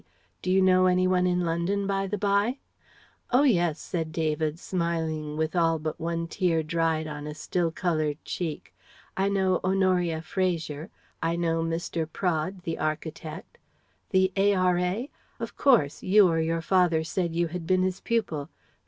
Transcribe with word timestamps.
Do 0.41 0.49
you 0.49 0.63
know 0.63 0.87
any 0.87 1.07
one 1.07 1.27
in 1.27 1.41
London, 1.45 1.85
by 1.85 2.07
the 2.07 2.17
bye?" 2.17 2.57
"Oh 3.29 3.43
yes," 3.43 3.79
said 3.79 4.11
David, 4.11 4.57
smiling 4.57 5.37
with 5.37 5.55
all 5.55 5.77
but 5.77 5.99
one 5.99 6.27
tear 6.27 6.63
dried 6.63 7.05
on 7.05 7.27
a 7.27 7.35
still 7.35 7.69
coloured 7.69 8.17
cheek. 8.25 8.73
"I 9.15 9.29
know 9.29 9.59
Honoria 9.63 10.23
Fraser 10.23 10.89
I 11.21 11.35
know 11.35 11.61
Mr. 11.61 12.11
Praed 12.11 12.63
the 12.63 12.79
architect" 12.79 13.59
"The 14.09 14.31
A.R.A.? 14.35 15.11
Of 15.39 15.55
course; 15.55 16.01
you 16.01 16.27
or 16.27 16.39
your 16.39 16.63
father 16.63 17.03
said 17.03 17.35
you 17.35 17.49
had 17.49 17.67
been 17.67 17.83
his 17.83 17.99
pupil. 18.01 18.49